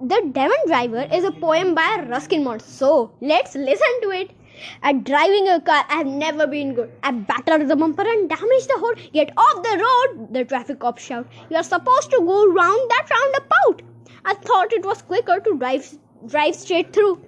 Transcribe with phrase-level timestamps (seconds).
[0.00, 2.62] The Demon Driver is a poem by Ruskin Bond.
[2.62, 4.30] So let's listen to it.
[4.82, 6.92] At driving a car, I've never been good.
[7.02, 8.94] I battered the bumper and damaged the whole.
[9.12, 10.32] Get off the road!
[10.32, 11.26] The traffic cop shout.
[11.50, 13.82] You are supposed to go round that roundabout.
[14.24, 17.20] I thought it was quicker to drive drive straight through.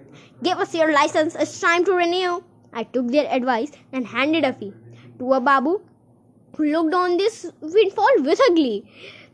[0.43, 1.35] Give us your license.
[1.35, 2.43] It's time to renew.
[2.73, 4.73] I took their advice and handed a fee
[5.19, 5.81] to a babu
[6.59, 8.85] looked on this windfall with a glee.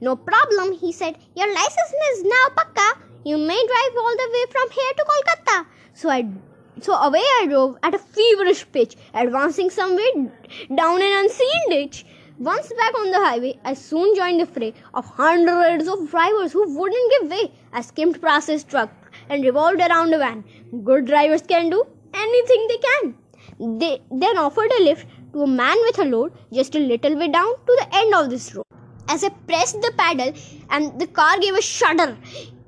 [0.01, 1.19] No problem, he said.
[1.37, 2.99] Your license is now pakka.
[3.25, 5.67] You may drive all the way from here to Kolkata.
[5.93, 6.29] So I
[6.81, 10.31] so away I drove at a feverish pitch, advancing some way
[10.75, 12.07] down an unseen ditch.
[12.39, 16.63] Once back on the highway, I soon joined the fray of hundreds of drivers who
[16.79, 17.53] wouldn't give way.
[17.75, 18.91] I skimmed past his truck
[19.29, 20.43] and revolved around a van.
[20.83, 21.85] Good drivers can do
[22.15, 23.79] anything they can.
[23.79, 27.29] They then offered a lift to a man with a load just a little way
[27.29, 28.65] down to the end of this road.
[29.09, 30.33] As I pressed the pedal
[30.71, 32.17] and the car gave a shudder,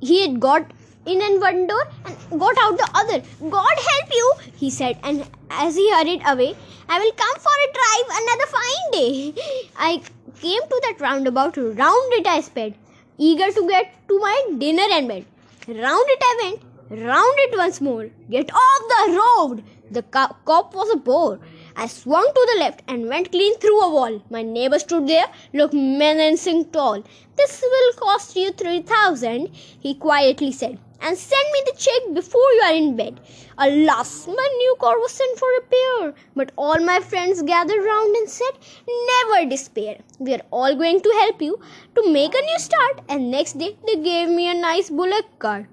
[0.01, 0.71] he had got
[1.07, 3.23] in and one door and got out the other.
[3.51, 6.55] God help you, he said, and as he hurried away,
[6.89, 9.35] I will come for a drive another fine day.
[9.77, 10.03] I
[10.41, 12.75] came to that roundabout, round it I sped,
[13.19, 15.25] eager to get to my dinner and bed.
[15.69, 18.09] Round it I went, round it once more.
[18.31, 19.65] Get off the road!
[19.91, 21.39] The cop was a bore.
[21.77, 24.23] I swung to the left and went clean through a wall.
[24.31, 27.03] My neighbor stood there, looked menacing tall.
[27.37, 32.53] This will cost you three thousand, he quietly said, and send me the check before
[32.53, 33.21] you are in bed.
[33.59, 36.15] Alas, my new car was sent for repair.
[36.35, 38.53] But all my friends gathered round and said,
[38.89, 39.99] Never despair.
[40.19, 41.61] We are all going to help you
[41.95, 43.03] to make a new start.
[43.09, 45.67] And next day, they gave me a nice bullock cart.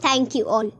[0.00, 0.70] Thank you all.